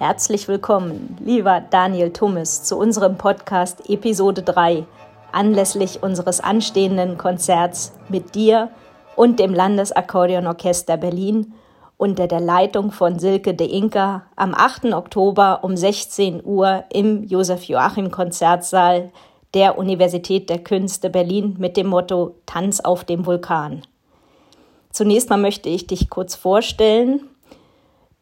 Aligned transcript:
Herzlich 0.00 0.48
willkommen, 0.48 1.18
lieber 1.22 1.60
Daniel 1.60 2.10
Tummes, 2.10 2.62
zu 2.62 2.78
unserem 2.78 3.18
Podcast 3.18 3.90
Episode 3.90 4.40
3 4.40 4.86
anlässlich 5.30 6.02
unseres 6.02 6.40
anstehenden 6.40 7.18
Konzerts 7.18 7.92
mit 8.08 8.34
dir 8.34 8.70
und 9.14 9.38
dem 9.38 9.52
Landesakkordeonorchester 9.52 10.96
Berlin 10.96 11.52
unter 11.98 12.28
der 12.28 12.40
Leitung 12.40 12.92
von 12.92 13.18
Silke 13.18 13.52
de 13.52 13.68
Inka 13.68 14.22
am 14.36 14.54
8. 14.54 14.86
Oktober 14.94 15.58
um 15.64 15.76
16 15.76 16.42
Uhr 16.46 16.84
im 16.90 17.24
Josef-Joachim-Konzertsaal 17.24 19.10
der 19.52 19.76
Universität 19.76 20.48
der 20.48 20.60
Künste 20.60 21.10
Berlin 21.10 21.56
mit 21.58 21.76
dem 21.76 21.88
Motto 21.88 22.36
Tanz 22.46 22.80
auf 22.80 23.04
dem 23.04 23.26
Vulkan. 23.26 23.82
Zunächst 24.92 25.28
mal 25.28 25.36
möchte 25.36 25.68
ich 25.68 25.86
dich 25.86 26.08
kurz 26.08 26.36
vorstellen. 26.36 27.28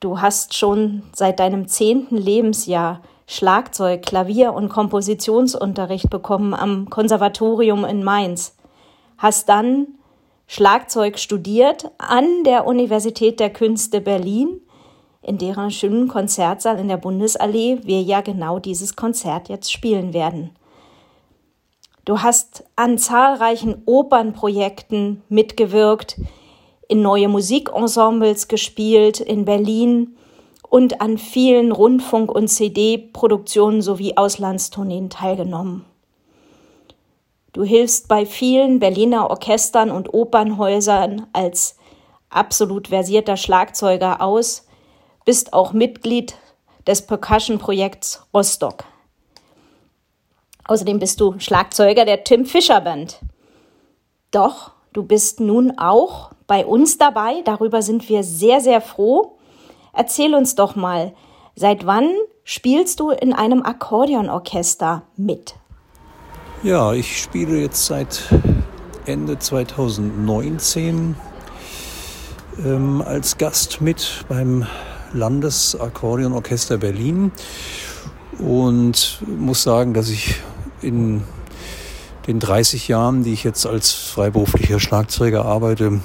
Du 0.00 0.20
hast 0.20 0.54
schon 0.54 1.02
seit 1.12 1.40
deinem 1.40 1.66
zehnten 1.66 2.16
Lebensjahr 2.16 3.02
Schlagzeug, 3.26 4.02
Klavier 4.02 4.54
und 4.54 4.68
Kompositionsunterricht 4.68 6.08
bekommen 6.08 6.54
am 6.54 6.88
Konservatorium 6.88 7.84
in 7.84 8.04
Mainz. 8.04 8.54
Hast 9.18 9.48
dann 9.48 9.88
Schlagzeug 10.46 11.18
studiert 11.18 11.90
an 11.98 12.44
der 12.44 12.66
Universität 12.66 13.40
der 13.40 13.50
Künste 13.50 14.00
Berlin, 14.00 14.60
in 15.20 15.36
deren 15.36 15.72
schönen 15.72 16.06
Konzertsaal 16.06 16.78
in 16.78 16.88
der 16.88 16.96
Bundesallee 16.96 17.80
wir 17.82 18.00
ja 18.00 18.20
genau 18.20 18.60
dieses 18.60 18.94
Konzert 18.94 19.48
jetzt 19.48 19.72
spielen 19.72 20.14
werden. 20.14 20.50
Du 22.04 22.22
hast 22.22 22.64
an 22.76 22.96
zahlreichen 22.96 23.82
Opernprojekten 23.84 25.22
mitgewirkt, 25.28 26.18
in 26.88 27.02
neue 27.02 27.28
Musikensembles 27.28 28.48
gespielt 28.48 29.20
in 29.20 29.44
Berlin 29.44 30.16
und 30.62 31.00
an 31.00 31.18
vielen 31.18 31.72
Rundfunk- 31.72 32.32
und 32.32 32.48
CD-Produktionen 32.48 33.82
sowie 33.82 34.16
Auslandstourneen 34.16 35.10
teilgenommen. 35.10 35.84
Du 37.52 37.62
hilfst 37.62 38.08
bei 38.08 38.26
vielen 38.26 38.78
Berliner 38.78 39.30
Orchestern 39.30 39.90
und 39.90 40.12
Opernhäusern 40.12 41.26
als 41.32 41.76
absolut 42.30 42.88
versierter 42.88 43.36
Schlagzeuger 43.36 44.20
aus, 44.20 44.66
bist 45.24 45.52
auch 45.52 45.72
Mitglied 45.72 46.36
des 46.86 47.06
Percussion-Projekts 47.06 48.26
Rostock. 48.32 48.84
Außerdem 50.66 50.98
bist 50.98 51.20
du 51.20 51.38
Schlagzeuger 51.38 52.04
der 52.04 52.24
Tim 52.24 52.44
Fischer 52.44 52.80
Band. 52.80 53.20
Doch 54.30 54.72
du 54.92 55.02
bist 55.02 55.40
nun 55.40 55.78
auch 55.78 56.30
bei 56.48 56.66
uns 56.66 56.98
dabei, 56.98 57.42
darüber 57.44 57.82
sind 57.82 58.08
wir 58.08 58.24
sehr, 58.24 58.60
sehr 58.60 58.80
froh. 58.80 59.36
Erzähl 59.92 60.34
uns 60.34 60.56
doch 60.56 60.74
mal, 60.74 61.12
seit 61.54 61.86
wann 61.86 62.10
spielst 62.42 62.98
du 62.98 63.10
in 63.10 63.32
einem 63.34 63.62
Akkordeonorchester 63.62 65.02
mit? 65.16 65.54
Ja, 66.62 66.94
ich 66.94 67.22
spiele 67.22 67.58
jetzt 67.60 67.86
seit 67.86 68.22
Ende 69.06 69.38
2019 69.38 71.14
ähm, 72.64 73.02
als 73.02 73.36
Gast 73.36 73.80
mit 73.80 74.24
beim 74.28 74.66
Landesakkordeonorchester 75.12 76.78
Berlin 76.78 77.30
und 78.38 79.20
muss 79.26 79.62
sagen, 79.62 79.92
dass 79.92 80.08
ich 80.08 80.36
in 80.80 81.22
den 82.26 82.40
30 82.40 82.88
Jahren, 82.88 83.22
die 83.22 83.34
ich 83.34 83.44
jetzt 83.44 83.66
als 83.66 83.92
freiberuflicher 83.92 84.80
Schlagzeuger 84.80 85.44
arbeite, 85.44 86.00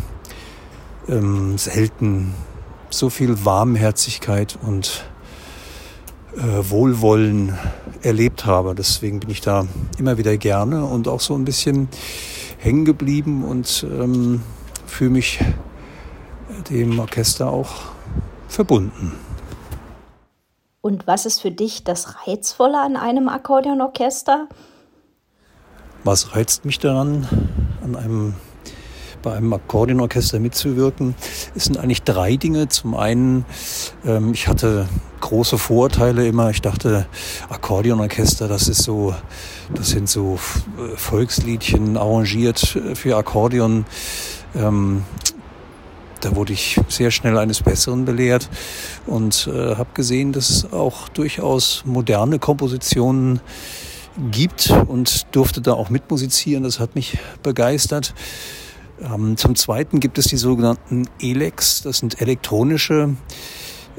ähm, 1.07 1.57
selten 1.57 2.33
so 2.89 3.09
viel 3.09 3.45
Warmherzigkeit 3.45 4.57
und 4.61 5.03
äh, 6.35 6.69
Wohlwollen 6.69 7.57
erlebt 8.01 8.45
habe. 8.45 8.75
Deswegen 8.75 9.19
bin 9.19 9.29
ich 9.29 9.41
da 9.41 9.65
immer 9.97 10.17
wieder 10.17 10.37
gerne 10.37 10.85
und 10.85 11.07
auch 11.07 11.19
so 11.19 11.35
ein 11.35 11.45
bisschen 11.45 11.89
hängen 12.57 12.85
geblieben 12.85 13.43
und 13.43 13.85
ähm, 13.89 14.41
fühle 14.85 15.11
mich 15.11 15.39
dem 16.69 16.99
Orchester 16.99 17.49
auch 17.49 17.71
verbunden. 18.47 19.13
Und 20.81 21.07
was 21.07 21.25
ist 21.25 21.41
für 21.41 21.51
dich 21.51 21.83
das 21.83 22.27
Reizvolle 22.27 22.79
an 22.79 22.97
einem 22.97 23.29
Akkordeonorchester? 23.29 24.47
Was 26.03 26.35
reizt 26.35 26.65
mich 26.65 26.79
daran, 26.79 27.27
an 27.81 27.95
einem 27.95 28.33
bei 29.23 29.33
einem 29.33 29.53
Akkordeonorchester 29.53 30.39
mitzuwirken, 30.39 31.15
es 31.55 31.65
sind 31.65 31.77
eigentlich 31.77 32.03
drei 32.03 32.35
Dinge. 32.35 32.67
Zum 32.67 32.93
einen, 32.93 33.45
ähm, 34.05 34.33
ich 34.33 34.47
hatte 34.47 34.87
große 35.21 35.57
Vorurteile 35.57 36.27
immer. 36.27 36.51
Ich 36.51 36.61
dachte, 36.61 37.07
Akkordeonorchester, 37.49 38.47
das 38.47 38.67
ist 38.67 38.83
so, 38.83 39.15
das 39.73 39.89
sind 39.89 40.07
so 40.07 40.37
äh, 40.77 40.95
Volksliedchen 40.95 41.97
arrangiert 41.97 42.77
für 42.93 43.17
Akkordeon. 43.17 43.85
Ähm, 44.55 45.03
da 46.23 46.35
wurde 46.35 46.53
ich 46.53 46.79
sehr 46.87 47.11
schnell 47.11 47.37
eines 47.37 47.61
Besseren 47.61 48.05
belehrt 48.05 48.49
und 49.05 49.47
äh, 49.47 49.75
habe 49.75 49.89
gesehen, 49.93 50.31
dass 50.31 50.49
es 50.49 50.71
auch 50.71 51.09
durchaus 51.09 51.83
moderne 51.85 52.39
Kompositionen 52.39 53.41
gibt 54.31 54.69
und 54.87 55.25
durfte 55.35 55.59
da 55.61 55.73
auch 55.73 55.89
mitmusizieren. 55.89 56.63
Das 56.63 56.79
hat 56.79 56.95
mich 56.95 57.17
begeistert. 57.41 58.13
Ähm, 59.01 59.37
zum 59.37 59.55
Zweiten 59.55 59.99
gibt 59.99 60.17
es 60.17 60.25
die 60.25 60.37
sogenannten 60.37 61.07
Elex, 61.19 61.81
das 61.81 61.97
sind 61.97 62.21
elektronische 62.21 63.15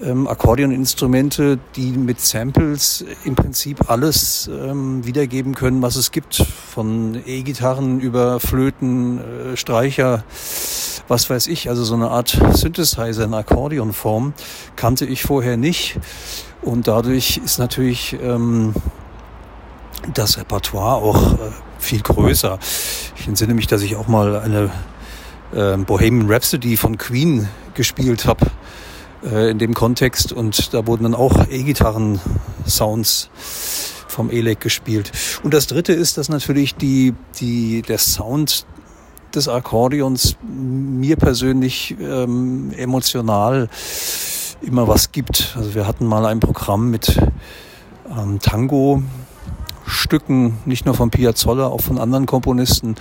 ähm, 0.03 0.27
Akkordeoninstrumente, 0.27 1.59
die 1.77 1.93
mit 1.93 2.21
Samples 2.21 3.05
im 3.25 3.35
Prinzip 3.35 3.91
alles 3.91 4.51
ähm, 4.53 5.05
wiedergeben 5.07 5.55
können, 5.55 5.83
was 5.83 5.97
es 5.97 6.11
gibt, 6.11 6.37
von 6.37 7.21
E-Gitarren 7.27 8.01
über 8.01 8.41
Flöten, 8.41 9.19
äh, 9.19 9.57
Streicher, 9.57 10.25
was 11.07 11.29
weiß 11.29 11.47
ich, 11.49 11.69
also 11.69 11.85
so 11.85 11.95
eine 11.95 12.11
Art 12.11 12.41
Synthesizer 12.55 13.25
in 13.25 13.35
Akkordeonform 13.35 14.33
kannte 14.77 15.07
ich 15.07 15.23
vorher 15.23 15.57
nicht. 15.57 15.99
Und 16.63 16.89
dadurch 16.89 17.41
ist 17.45 17.59
natürlich 17.59 18.17
ähm, 18.23 18.73
das 20.13 20.39
Repertoire 20.39 20.97
auch 20.97 21.35
äh, 21.35 21.37
viel 21.85 22.01
größer. 22.01 22.59
Ich 23.17 23.29
entsinne 23.29 23.55
mich, 23.55 23.67
dass 23.67 23.83
ich 23.83 23.95
auch 23.97 24.09
mal 24.09 24.37
eine 24.37 24.71
äh, 25.53 25.77
Bohemian 25.77 26.31
Rhapsody 26.31 26.77
von 26.77 26.99
Queen 26.99 27.49
gespielt 27.75 28.27
habe 28.27 28.47
äh, 29.25 29.51
in 29.51 29.59
dem 29.59 29.75
Kontext 29.75 30.33
und 30.33 30.75
da 30.75 30.87
wurden 30.87 31.05
dann 31.05 31.15
auch 31.15 31.47
E-Gitarren-Sounds 31.49 33.31
vom 34.09 34.31
Elec 34.31 34.61
gespielt. 34.61 35.13
Und 35.43 35.55
das 35.55 35.67
dritte 35.67 35.93
ist, 35.93 36.19
dass 36.19 36.29
natürlich 36.29 36.75
die, 36.75 37.15
die, 37.41 37.83
der 37.83 37.99
Sound 37.99 38.67
des 39.35 39.49
Akkordeons 39.49 40.37
mir 40.43 41.17
persönlich 41.17 41.97
ähm, 42.01 42.73
emotional 42.77 43.69
immer 44.63 44.87
was 44.87 45.11
gibt. 45.13 45.55
Also 45.57 45.75
wir 45.75 45.87
hatten 45.87 46.07
mal 46.07 46.25
ein 46.27 46.39
Programm 46.41 46.91
mit 46.91 47.19
ähm, 48.09 48.39
Tango 48.41 49.03
Stücken, 49.87 50.59
nicht 50.65 50.87
nur 50.87 50.95
von 50.95 51.11
Piazzolla, 51.11 51.67
auch 51.67 51.81
von 51.81 51.99
anderen 51.99 52.27
Komponisten. 52.27 52.97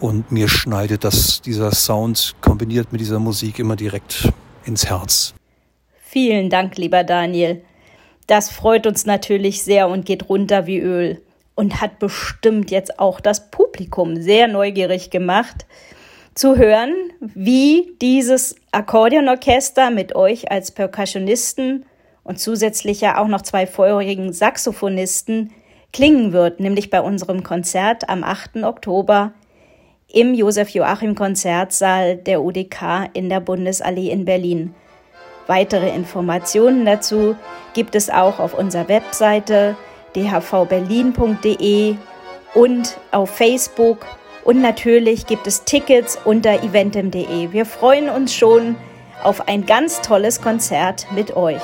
Und 0.00 0.30
mir 0.30 0.48
schneidet 0.48 1.04
das, 1.04 1.40
dieser 1.40 1.72
Sound 1.72 2.36
kombiniert 2.40 2.92
mit 2.92 3.00
dieser 3.00 3.18
Musik 3.18 3.58
immer 3.58 3.76
direkt 3.76 4.32
ins 4.64 4.86
Herz. 4.88 5.34
Vielen 6.00 6.50
Dank, 6.50 6.76
lieber 6.76 7.04
Daniel. 7.04 7.62
Das 8.26 8.50
freut 8.50 8.86
uns 8.86 9.06
natürlich 9.06 9.62
sehr 9.62 9.88
und 9.88 10.06
geht 10.06 10.28
runter 10.28 10.66
wie 10.66 10.78
Öl 10.78 11.20
und 11.54 11.80
hat 11.80 11.98
bestimmt 11.98 12.70
jetzt 12.70 13.00
auch 13.00 13.20
das 13.20 13.50
Publikum 13.50 14.22
sehr 14.22 14.46
neugierig 14.46 15.10
gemacht, 15.10 15.66
zu 16.34 16.56
hören, 16.56 16.94
wie 17.20 17.96
dieses 18.00 18.54
Akkordeonorchester 18.70 19.90
mit 19.90 20.14
euch 20.14 20.52
als 20.52 20.70
Percussionisten 20.70 21.84
und 22.22 22.38
zusätzlich 22.38 23.00
ja 23.00 23.18
auch 23.18 23.26
noch 23.26 23.42
zwei 23.42 23.66
feurigen 23.66 24.32
Saxophonisten 24.32 25.50
klingen 25.92 26.32
wird, 26.32 26.60
nämlich 26.60 26.90
bei 26.90 27.00
unserem 27.00 27.42
Konzert 27.42 28.08
am 28.08 28.24
8. 28.24 28.62
Oktober 28.64 29.32
im 30.12 30.34
Josef 30.34 30.70
Joachim 30.70 31.14
Konzertsaal 31.14 32.16
der 32.16 32.42
UDK 32.42 33.10
in 33.12 33.28
der 33.28 33.40
Bundesallee 33.40 34.10
in 34.10 34.24
Berlin. 34.24 34.74
Weitere 35.46 35.94
Informationen 35.94 36.84
dazu 36.84 37.36
gibt 37.74 37.94
es 37.94 38.10
auch 38.10 38.38
auf 38.38 38.54
unserer 38.54 38.88
Webseite 38.88 39.76
dhvberlin.de 40.14 41.96
und 42.54 42.98
auf 43.10 43.30
Facebook 43.30 44.06
und 44.44 44.62
natürlich 44.62 45.26
gibt 45.26 45.46
es 45.46 45.64
Tickets 45.64 46.18
unter 46.24 46.62
eventim.de. 46.62 47.52
Wir 47.52 47.66
freuen 47.66 48.08
uns 48.08 48.34
schon 48.34 48.76
auf 49.22 49.46
ein 49.46 49.66
ganz 49.66 50.00
tolles 50.00 50.40
Konzert 50.40 51.06
mit 51.12 51.36
euch. 51.36 51.60